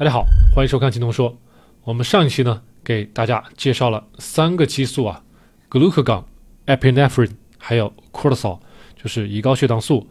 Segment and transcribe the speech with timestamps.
[0.00, 1.36] 大家好，欢迎收看金童说。
[1.84, 5.22] 我们上一期呢，给大家介绍了三个激素啊
[5.68, 6.24] ，glucagon、
[6.64, 8.58] epinephrine，还有 cortisol，
[8.96, 10.08] 就是胰高血糖素、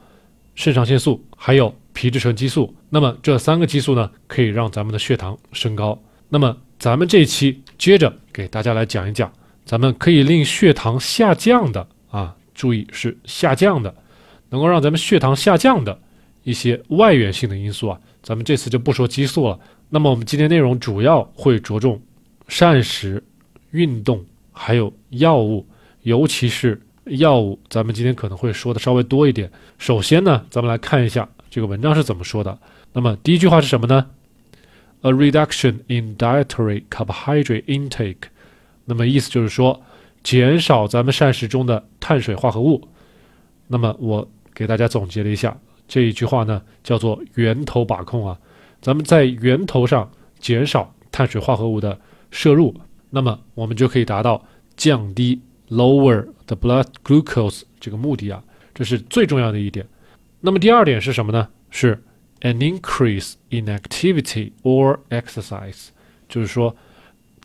[0.53, 2.71] 肾上腺素，还有皮质醇激素。
[2.91, 5.99] 那么这三个激素呢，可以让咱们的血糖升高。
[6.29, 9.33] 那么咱们这一期接着给大家来讲一讲，
[9.65, 13.95] 咱们可以令血糖下降的啊，注意是下降的，
[14.49, 15.99] 能够让咱们血糖下降的
[16.43, 17.99] 一些外源性的因素啊。
[18.21, 19.59] 咱们这次就不说激素了。
[19.89, 21.99] 那么我们今天内容主要会着重
[22.47, 23.23] 膳食、
[23.71, 25.65] 运动，还有药物，
[26.03, 29.49] 尤其是药物，咱们今天可能会说的稍微多一点。
[29.77, 32.57] 首先呢，咱们来看一下这个文章是怎么说的。
[32.93, 34.05] 那么第一句话是什么呢
[35.01, 38.29] ？A reduction in dietary carbohydrate intake。
[38.85, 39.81] 那么意思就是说，
[40.23, 42.87] 减少咱们膳食中的碳水化合物。
[43.67, 45.57] 那么我给大家总结了一下。
[45.89, 48.39] 这一句话呢，叫做源头把控啊，
[48.79, 52.73] 咱们在源头上减少碳水化合物的摄入，
[53.09, 54.45] 那么我们就可以达到
[54.77, 58.41] 降低 lower the blood glucose 这个目的啊，
[58.73, 59.83] 这是最重要的一点。
[60.39, 61.49] 那么第二点是什么呢？
[61.71, 62.01] 是
[62.41, 65.87] an increase in activity or exercise，
[66.29, 66.75] 就是说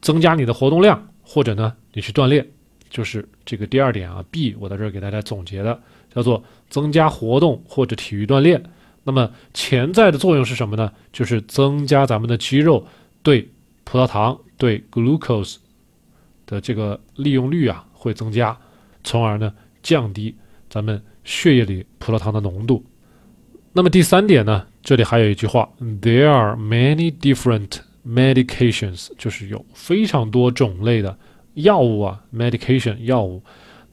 [0.02, 2.46] 增加你的活动量，或者呢你去锻炼，
[2.90, 4.22] 就是这个第二点啊。
[4.30, 5.80] B 我在这儿给大家总结的。
[6.14, 8.62] 叫做增加活动或者体育锻炼，
[9.02, 10.92] 那么潜在的作用是什么呢？
[11.12, 12.86] 就是增加咱们的肌肉
[13.22, 13.48] 对
[13.82, 15.56] 葡萄糖、对 glucose
[16.46, 18.56] 的这个利用率啊会增加，
[19.02, 20.34] 从而呢降低
[20.70, 22.84] 咱们血液里葡萄糖的浓度。
[23.72, 31.18] 那么第三点呢，这里还有一句话：There are many different medications，就是有非常多种类的
[31.54, 33.42] 药物啊，medication 药物。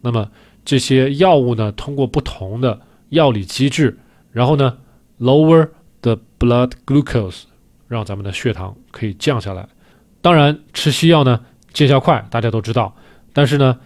[0.01, 0.29] 那么
[0.63, 3.97] 这些药物呢，通过不同的药理机制，
[4.31, 4.77] 然后呢
[5.19, 5.69] ，lower
[6.01, 7.43] the blood glucose，
[7.87, 9.67] 让咱们的血糖可以降下来。
[10.21, 11.39] 当然，吃西药呢
[11.73, 12.95] 见效快，大家都知道，
[13.33, 13.79] 但是呢，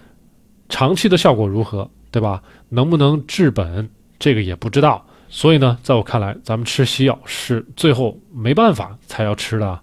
[0.68, 2.44] 长期的效果如何，对吧？
[2.70, 3.90] 能不能治本，
[4.20, 5.06] 这个也不知道。
[5.30, 9.80] 所以呢，在我看来，咱们吃西药是最后没办法才要吃的，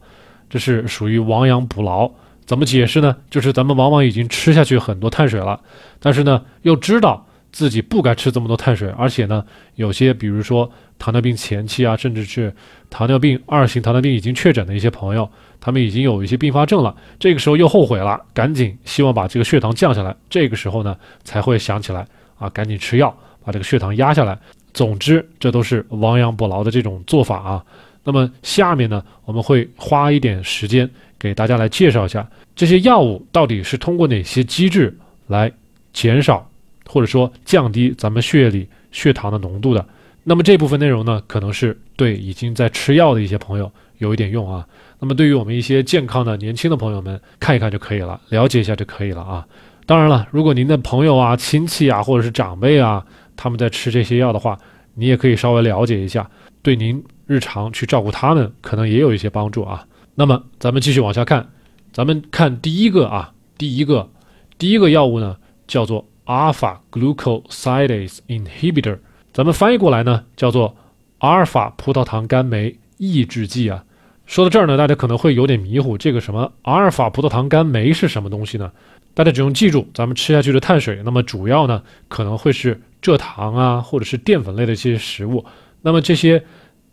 [0.48, 2.10] 这是属于亡羊补牢。
[2.44, 3.16] 怎么解释呢？
[3.30, 5.60] 就是咱们往往已经吃下去很多碳水了，
[6.00, 9.44] 但是呢，又知道自己不该吃这么多碳水，而且呢，
[9.76, 12.54] 有些比如说糖尿病前期啊，甚至是
[12.90, 15.28] 糖尿病二型糖尿病已经确诊的一些朋友，
[15.60, 22.06] 他们已经有一些并发症了，这个时候又后悔了，赶紧希望把这个血糖降下来，这个时候呢，才会想起来
[22.38, 24.38] 啊，赶紧吃药把这个血糖压下来。
[24.74, 27.64] 总之，这都是亡羊补牢的这种做法啊。
[28.04, 30.90] 那么下面呢，我们会花一点时间。
[31.22, 34.92] 给大家来介绍一下这些药物到底是通过哪些机制
[35.28, 35.52] 来
[35.92, 36.50] 减少
[36.84, 39.86] 或者说降低咱们血液里血糖的浓度的。
[40.24, 44.66] 那么这部分内容呢，可能是对已经在吃药的一些朋友有一点用啊。
[44.98, 49.46] 那么对于我们一些健康的年轻的朋友们看一看就可以了，了解一下就可以了啊。
[49.86, 53.06] 当然了，如果您的朋友啊、亲戚啊或者是长辈啊，
[53.36, 54.58] 他们在吃这些药的话，
[54.94, 56.28] 你也可以稍微了解一下，
[56.62, 59.86] 对您日常去照顾他们可能也有一些帮助啊。
[60.14, 61.50] 那么咱们继续往下看，
[61.92, 64.10] 咱们看第一个啊，第一个，
[64.58, 65.36] 第一个药物呢
[65.66, 68.98] 叫做 alpha glucosidase inhibitor，
[69.32, 70.76] 咱们翻译过来呢叫做
[71.18, 73.84] 阿尔法葡萄糖苷酶抑制剂啊。
[74.26, 78.70] 说到这儿呢，大家可能会有点迷糊，这个什么阿尔法葡萄糖苷酶是什么东西呢？
[79.14, 85.44] 大家只用记住，咱们吃下去的碳水，那么主要呢可能会是蔗糖啊，或者是淀粉类的一些食物。
[85.82, 86.44] 那么这些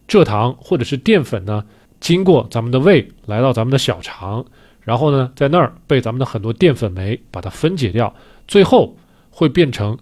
[0.08, 1.64] 蔗糖或者是淀粉呢？
[2.00, 4.46] 经过咱们的胃来到咱们的小肠，
[4.82, 8.14] 然后呢，在那儿被咱们的很多淀粉酶把它分解掉，
[8.48, 8.96] 最后
[9.30, 9.98] 会变成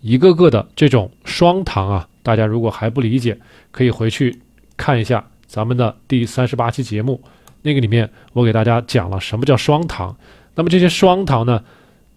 [0.00, 2.08] 一个个的这种双糖啊。
[2.22, 3.38] 大家如果还不理解，
[3.70, 4.40] 可以回去
[4.76, 7.20] 看一下咱们的第三十八期节目，
[7.62, 10.14] 那个里面我给大家讲了什么叫双糖。
[10.54, 11.62] 那么这些双糖呢，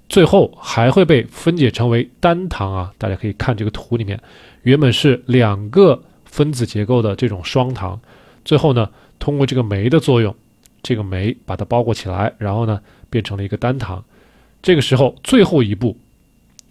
[0.09, 2.91] 最后还会被分解成为单糖啊。
[2.97, 4.19] 大家可以看这个图里面，
[4.63, 7.97] 原本是两个分子结构的这种双糖，
[8.45, 8.89] 最后呢。
[9.19, 10.35] 通过这个酶的作用，
[10.81, 14.03] 这个酶把它包裹起来，然后呢变成了一个单糖。
[14.61, 15.95] 这个时候最后一步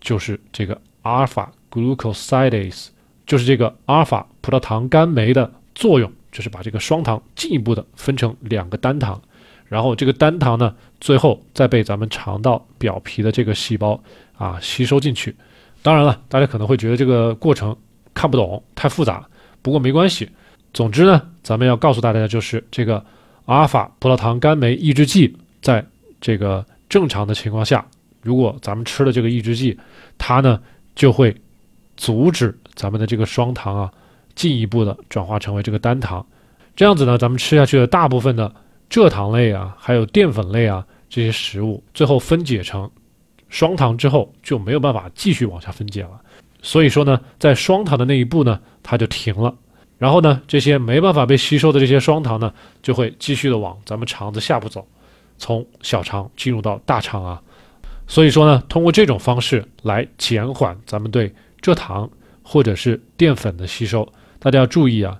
[0.02, 2.88] 就是这个阿尔法 glucosidase，
[3.26, 9.19] 就是这个阿尔法葡萄糖苷酶的作用，就是把这个双糖进一步的分成两个单糖，
[9.64, 13.99] 然后这个单糖呢最后再被咱们肠道表皮的这个细胞
[14.37, 15.35] 啊吸收进去。
[15.81, 17.75] 当然了，大家可能会觉得这个过程
[18.12, 19.26] 看不懂，太复杂，
[19.62, 20.29] 不过没关系。
[20.75, 23.05] 总之呢，咱们要告诉大家的就是这个
[23.47, 25.85] 阿尔法葡萄糖苷酶抑制剂，在
[26.21, 27.85] 这个正常的情况下，
[28.23, 29.77] 如果咱们吃了这个抑制剂，
[30.19, 30.61] 它呢
[30.94, 31.35] 就会
[31.97, 33.93] 阻止咱们的这个双糖啊
[34.35, 36.25] 进一步的转化成为这个单糖。
[36.77, 38.55] 这样子呢，咱们吃下去的大部分的
[38.88, 42.91] 蔗糖类啊，还有淀粉类啊这些食物，最后分解成
[43.49, 46.21] 双糖之后就没有办法继续往下分解了。
[46.62, 49.53] 所以说呢，在双糖的那一步呢，它就停了。
[50.02, 52.52] 然后呢，这些没办法被吸收的这些双糖呢，
[52.82, 54.84] 就会继续的往咱们肠子下部走，
[55.38, 57.40] 从小肠进入到大肠啊。
[58.08, 62.10] 所以说呢，通过这种方式来减缓咱们对蔗糖
[62.43, 64.12] 或者是淀粉的吸收。
[64.40, 65.16] 大家要注意啊，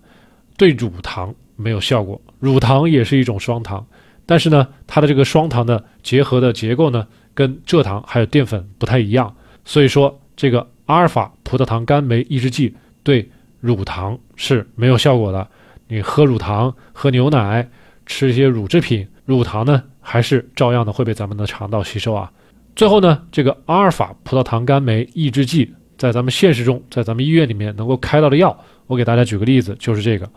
[0.57, 3.87] 对乳糖没有效果，乳糖也是一种双糖，
[4.27, 9.33] 但是呢，它的这个双糖的结合的结构呢，跟蔗糖还有淀粉不太一样。
[9.65, 12.75] 所以说，这个阿尔法葡萄糖苷酶抑制剂
[13.05, 13.31] 对。
[13.63, 15.49] 乳糖是没有效果的，
[15.87, 17.71] 你喝乳糖、喝牛奶、
[18.05, 22.31] 吃一些乳制品，乳糖呢还是照样的会被咱们的肠道吸收啊。
[22.75, 30.29] 最后呢，这个阿尔法葡萄糖苷酶抑制剂在咱们现实中，在咱们医院里面能够开到的药，我给大家举个例子，就是这个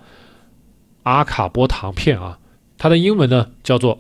[1.02, 2.38] 阿卡波糖片啊，
[2.78, 4.00] 它的英文呢叫做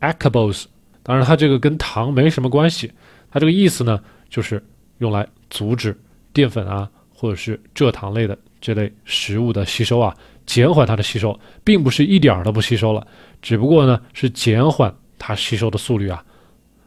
[0.00, 0.64] Acarbose，
[1.02, 2.90] 当然它这个跟糖没什么关系，
[3.30, 4.64] 它这个意思呢就是
[4.98, 5.94] 用来阻止
[6.32, 6.88] 淀粉啊。
[7.20, 10.14] 或者是蔗糖类的这类食物的吸收啊，
[10.46, 13.04] 减缓它的吸收，并不是一点儿都不吸收了，
[13.42, 16.24] 只不过呢是减缓它吸收的速率啊。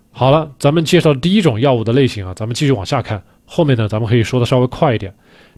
[0.09, 5.13] 好了，咱们介绍第一种药物的类型啊，咱们继续往下看，后面呢咱们可以说的稍微快一点。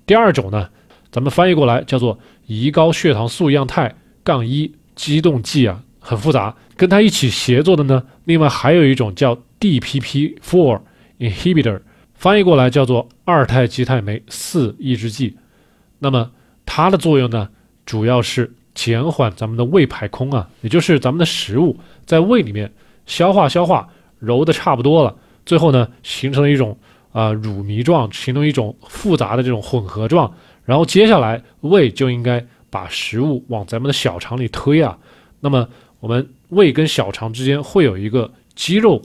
[0.07, 0.67] 第二种呢，
[1.11, 2.17] 咱们翻译过来叫做
[2.47, 10.81] 胰高血糖素样肽杠一激动剂啊，很复杂，跟它一起协作的呢，另外还有一种叫 DPP-4
[11.19, 11.79] inhibitor。
[12.23, 15.35] 翻译过来叫做二肽基肽酶四抑制剂，
[15.99, 16.31] 那么
[16.65, 17.49] 它的作用呢，
[17.85, 22.71] 主要是减缓咱们的胃排空啊，也就是咱们的食物在胃里面
[23.05, 23.89] 消化消化
[24.19, 25.13] 揉的差不多了，
[25.45, 26.77] 最后呢形成了一种
[27.11, 30.33] 啊乳糜状，形成一种复杂的这种混合状，
[30.63, 34.97] 然后接下来胃就应该把食物往咱们的小肠里推啊，
[35.41, 35.67] 那么
[35.99, 39.01] 我们胃跟小肠之间会有一个肌肉，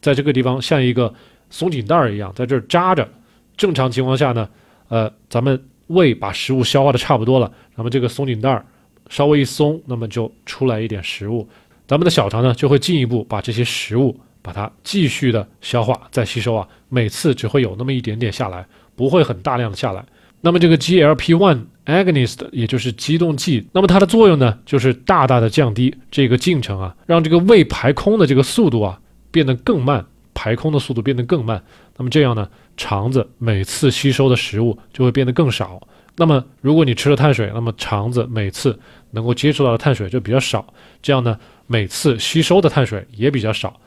[0.00, 1.12] 在这个地方像一个。
[1.50, 3.08] 松紧带儿一样在这儿扎着，
[3.56, 4.48] 正常情况下呢，
[4.88, 8.64] 呃，咱们胃把食物消化的差不多了，那么这个松紧带儿
[9.08, 11.46] 稍微一松，那么就出来一点食物，
[11.86, 18.66] 咱们的小肠呢就会进一步把这些食物把它继续的消化再吸收啊，每次只会有那么一点点下来，
[18.96, 20.04] 不会很大量的下来。
[20.40, 29.00] 那么这个 GLP-1 agonist 也就是激动剂，那么它的作用呢就是大大的降低这个进程啊，让这个胃排空的这个速度啊
[29.30, 30.04] 变得更慢。
[30.34, 31.62] 排空的速度变得更慢，
[31.96, 35.80] 那么这样呢，肠子每次吸收的食物就会变得更少。
[36.16, 38.78] 那么如果你吃了碳水，那么肠子每次
[39.12, 43.80] 能够接触到的碳水就比较少，这样呢，每次吸收的碳水也比较少。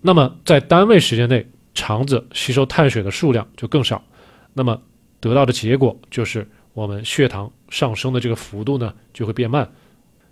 [0.00, 4.02] 那么在单位时间内，肠子吸收碳水的数量就更少。
[4.52, 4.80] 那么
[5.20, 9.68] 得到的结果就是我们血糖上升的这个幅度呢就会变慢。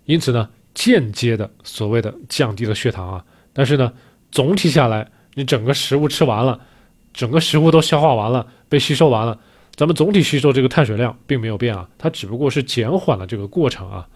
[0.05, 3.91] 因此呢，间接的所谓的降低了血糖啊，但是呢，
[4.31, 5.09] 总体下来。
[5.35, 6.59] 你整个食物吃完了，
[7.13, 9.39] 整个食物都消化完了，被吸收完了，
[9.75, 14.07] 咱们总体吸收这个碳水量并没有变啊，它只不过是减缓了这个过程啊。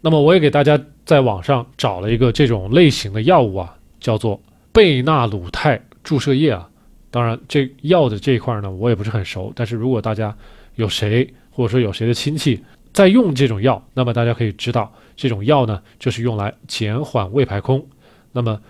[0.00, 4.40] 那么我也给大家在网上找了一个这种类型的药物啊，叫做
[4.72, 6.68] 贝纳鲁肽注射液啊。
[7.10, 10.34] 当然，这药的这一块呢，我也不是很熟，但是如果大家
[10.76, 12.60] 有谁或者说有谁的亲戚
[12.92, 17.86] 在用这种药，那么大家可以知道，这种药呢就是用来减缓胃排空，
[18.32, 18.60] 那么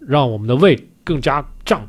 [0.00, 0.76] 让我们的胃。
[1.04, 1.86] 更加胀，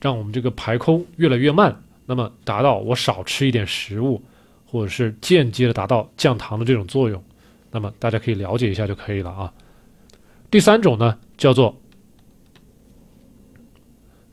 [0.00, 4.20] 让我们这个排空越来越慢，那么达到我少吃一点食物，
[4.66, 7.22] 或者是间接的达到降糖的这种作用，
[7.70, 9.52] 那么大家可以了解一下就可以了啊。
[10.50, 11.78] 第三种呢叫做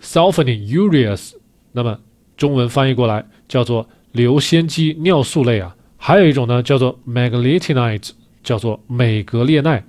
[0.01, 1.33] sulfonylureas，
[1.73, 1.99] 那么
[2.37, 8.11] 中文翻译过来叫做硫酰基尿素类啊，还有一种呢叫做 meglitinides，
[8.43, 9.83] 叫做镁格列奈。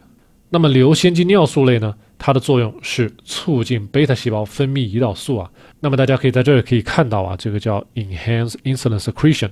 [0.50, 1.97] 那么硫酰基尿素类呢？
[2.25, 5.50] 它的作用是促进贝塔细胞分泌胰岛素啊。
[5.81, 9.50] 那么大家可以在这儿可以看到啊，这个叫 enhance insulin secretion。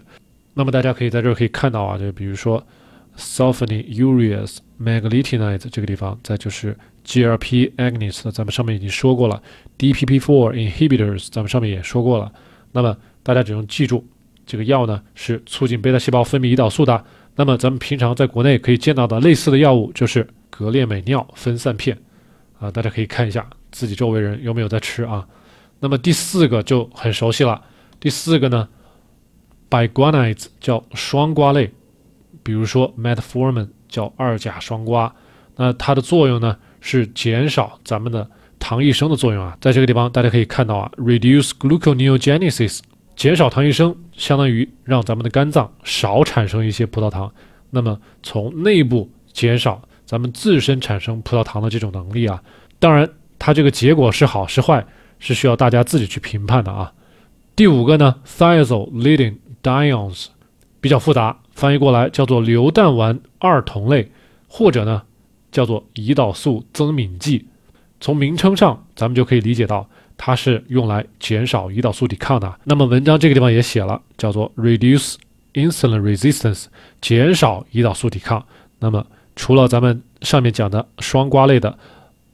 [0.55, 2.65] 那么大家可以在这儿可以看到啊，就比如说
[3.17, 9.43] sulfonylureas meglitinides 这个地方，再就是 GLP agonist，咱们上面已经说过了
[9.77, 12.31] ，DPP4 inhibitors，咱们上面也说过了。
[12.71, 14.07] 那么大家只用记住，
[14.47, 17.05] 这个药呢是促进贝塔细胞分泌胰岛素的。
[17.35, 21.99] 那么咱们平常在国内可以见到的类似的药物就是格列美脲分散片。
[22.61, 25.27] 啊，大家可以看一下自己周围人有没有在吃啊。
[25.81, 27.63] 那么第四个就很熟悉了。
[27.99, 28.69] 第四个呢
[29.71, 31.73] ，biguanides 叫双胍类，
[32.43, 35.11] 比如说 metformin 叫二甲双胍。
[35.57, 39.57] 那它的作用呢是减少咱们的糖异生的作用啊。
[39.61, 42.81] 在这个地方大家可以看到啊，reduce gluconeogenesis，
[43.17, 47.33] 减少糖异生，相当于让咱们的肝脏少产生一些葡萄糖。
[47.71, 52.43] 那么从内部减少咱们自身产生葡萄糖的这种能力啊。
[52.81, 54.85] 当然，它这个结果是好是坏，
[55.21, 56.93] 是需要大家自己去评判的啊。
[57.55, 60.27] 第五个呢，thiazole-leading diones，
[60.81, 64.11] 比较复杂，翻译过来叫做硫氮烷二酮类，
[64.49, 65.01] 或者呢
[65.53, 67.47] 叫做胰岛素增敏剂。
[68.01, 69.89] 从名称上，咱们就可以理解到。
[70.17, 72.53] 它是用来减少胰岛素抵抗的。
[72.65, 75.15] 那么文章这个地方也写了，叫做 reduce
[75.55, 76.65] insulin resistance，
[77.01, 78.45] 减少胰岛素抵抗。
[78.81, 79.07] 那么
[79.41, 81.79] 除了咱们上面讲的双胍类的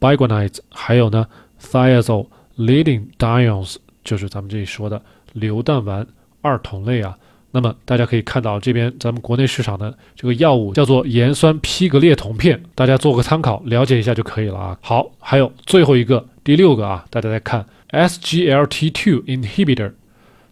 [0.00, 1.24] biguanides，还有呢
[1.62, 5.00] thiazole-leading dions，就是咱们这里说的
[5.32, 6.04] 硫氮烷
[6.40, 7.16] 二酮类啊。
[7.52, 14.76] 那么大家可以看到这边咱们国内市场的这个药物叫做盐酸吡格列酮片，大家做个参考，了解一下就可以了啊。
[14.80, 17.64] 好，还有最后一个第六个啊，大家来看。
[17.90, 19.92] SGLT2 inhibitor，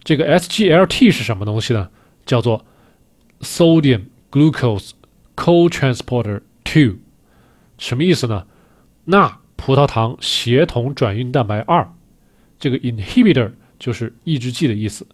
[0.04, 1.88] 这个 SGLT 是什么东西呢？
[2.24, 2.64] 叫做
[3.40, 4.92] sodium glucose
[5.36, 6.96] cotransporter two，
[7.78, 8.46] 什么意思呢？
[9.04, 11.88] 钠葡萄糖协同转运蛋白二，
[12.58, 15.06] 这个 inhibitor 就是抑制剂的意思。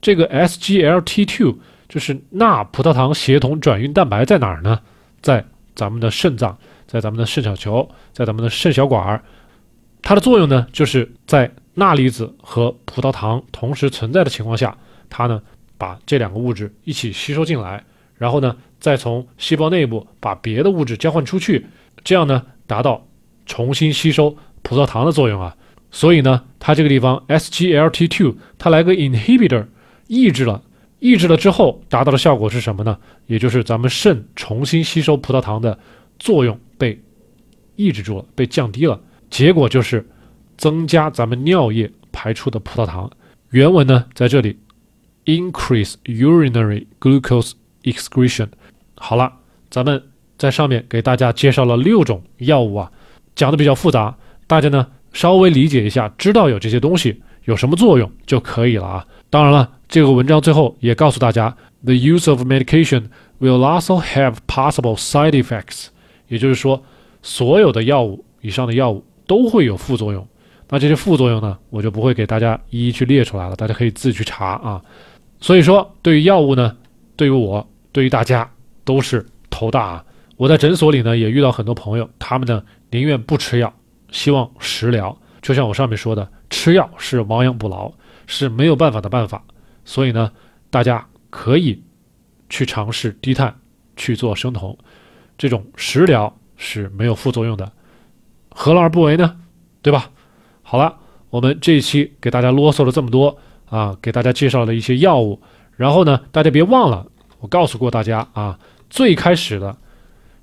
[0.00, 1.56] 这个 SGLT2
[1.88, 4.80] 就是钠葡萄糖协同转运蛋白在哪儿呢？
[5.20, 5.44] 在
[5.74, 6.56] 咱们的肾脏，
[6.86, 9.22] 在咱们的肾小球，在咱们的肾小管儿。
[10.02, 14.76] 它的作用呢，就是在钠离子和葡萄糖同时存在的情况下，
[15.10, 15.42] 它呢
[15.76, 17.84] 把这两个物质一起吸收进来，
[18.16, 21.66] 然后呢再从细胞内部把别的物质交换出去，
[22.04, 23.06] 这样呢达到
[23.46, 25.56] 重新吸收葡萄糖的作用啊。
[25.90, 29.66] 所以呢，它这个地方 SGLT2 它来个 inhibitor，
[30.08, 30.62] 抑制了，
[30.98, 32.98] 抑制了之后达到的效果是什么呢？
[33.26, 35.78] 也就是咱们肾重新吸收葡萄糖的
[36.18, 37.00] 作用被
[37.76, 39.00] 抑制住了，被降低了。
[39.30, 40.06] 结果就是
[40.58, 43.10] 增加咱们尿液排出的葡萄糖。
[43.50, 44.58] 原文呢在这里
[45.24, 47.52] ，increase urinary glucose
[47.86, 48.48] excretion。
[48.96, 49.32] 好了，
[49.70, 50.02] 咱们
[50.36, 52.92] 在上面给大家介绍了六种药物啊，
[53.34, 54.14] 讲的比较复杂，
[54.46, 59.06] 大家呢稍微理解一下，知道有这些东西有什么作用就可以了啊。
[59.30, 63.04] 当然了，这个文章最后也告诉大家，the use of medication
[63.40, 65.86] will also have possible side effects。
[66.28, 66.82] 也就是说，
[67.22, 69.02] 所有的药物，以上的药物。
[69.28, 70.24] 都会有副作用，
[70.68, 74.80] 那这些副作用呢，我就不会给大家一一去列出来了，大家可以自己去查啊。
[75.40, 76.76] 所以说，对于药物呢，
[77.16, 78.46] 对于我，对于大家
[78.84, 80.04] 都是头大啊。
[80.36, 83.72] 我在诊所里呢，也遇到很多朋友，他们呢宁愿不吃药，
[84.10, 85.18] 希望食疗。
[85.40, 87.90] 就像我上面说的，吃药是亡羊补牢，
[88.26, 89.42] 是没有办法的办法。
[89.86, 90.30] 所以呢，
[90.68, 91.82] 大家可以
[92.50, 93.56] 去尝试低碳
[93.96, 94.76] 去做生酮，
[95.38, 97.72] 这种食疗是没有副作用的。
[98.50, 99.38] 何乐而不为呢？
[99.80, 100.10] 对吧？
[100.60, 100.98] 好了，
[101.30, 103.38] 我们这一期给大家啰嗦了这么多
[103.70, 105.40] 啊，给大家介绍了一些药物。
[105.76, 107.06] 然后呢，大家别忘了，
[107.40, 109.76] 我告诉过大家啊，最开始的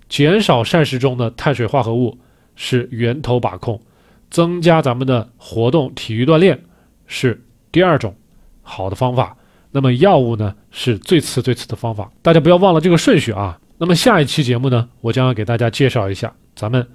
[0.09, 2.17] 减少膳食中的碳水化合物
[2.55, 3.81] 是源头把控，
[4.29, 6.63] 增加咱们的活动体育锻炼
[7.07, 8.15] 是第二种
[8.61, 9.35] 好的方法。
[9.71, 13.59] 那么药物呢是最次最次的方法，大家不要忘了这个顺序啊。
[13.77, 16.87] 那么下一期节目呢，我将要给大家介绍一下咱们。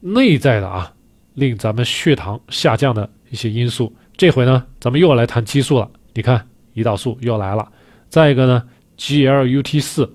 [0.00, 0.92] 内在的啊，
[1.34, 3.92] 令咱们血糖下降的一些因素。
[4.16, 5.90] 这回呢，咱们又要来谈激素了。
[6.14, 7.68] 你看，胰岛素又来了。
[8.08, 8.62] 再一个呢
[8.98, 10.12] ，GLUT 四，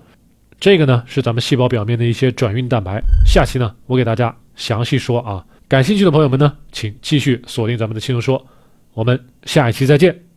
[0.60, 3.02] 这个呢是咱们细胞表面的一些转运蛋白。
[3.26, 5.44] 下期呢，我给大家详细说啊。
[5.66, 8.46] 感兴趣的朋友们呢，请继续锁定咱们的轻松说。
[8.92, 10.33] 我们下一期再见。